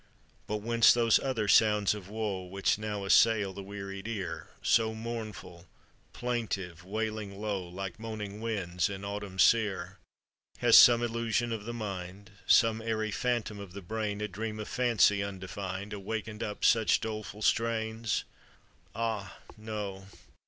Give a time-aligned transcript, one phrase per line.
[0.47, 5.67] But whence those other sounds of woe Which now assail the wearied ear, So mournful,
[6.11, 9.99] plaintive, wailing low, Like moaning winds in autumn sere?
[10.57, 14.67] Has some illusion of the mind, Some airy phantom of the brain, A dream of
[14.67, 18.23] fancy undefin'd, Awakened up such doleful strains?
[18.95, 20.07] Ah, no!